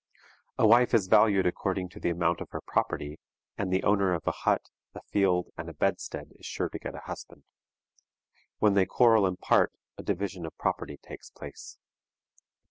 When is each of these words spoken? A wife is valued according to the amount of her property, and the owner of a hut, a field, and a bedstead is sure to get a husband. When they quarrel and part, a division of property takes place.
A 0.57 0.65
wife 0.65 0.95
is 0.95 1.05
valued 1.05 1.45
according 1.45 1.89
to 1.89 1.99
the 1.99 2.09
amount 2.09 2.41
of 2.41 2.49
her 2.49 2.61
property, 2.61 3.19
and 3.55 3.71
the 3.71 3.83
owner 3.83 4.15
of 4.15 4.25
a 4.25 4.31
hut, 4.31 4.63
a 4.95 5.01
field, 5.03 5.51
and 5.59 5.69
a 5.69 5.75
bedstead 5.75 6.31
is 6.39 6.43
sure 6.47 6.69
to 6.69 6.79
get 6.79 6.95
a 6.95 7.01
husband. 7.05 7.43
When 8.57 8.73
they 8.73 8.87
quarrel 8.87 9.27
and 9.27 9.37
part, 9.37 9.73
a 9.99 10.01
division 10.01 10.47
of 10.47 10.57
property 10.57 10.97
takes 10.97 11.29
place. 11.29 11.77